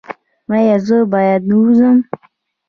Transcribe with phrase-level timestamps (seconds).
[0.55, 1.97] ایا زه باید ووځم؟